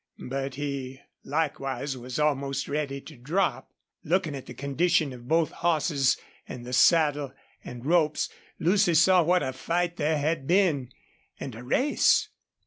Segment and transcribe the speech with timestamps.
[0.27, 3.69] But he, likewise, was almost ready to drop.
[4.03, 8.27] Looking at the condition of both horses and the saddle and ropes,
[8.57, 10.89] Lucy saw what a fight there had been,
[11.39, 12.29] and a race!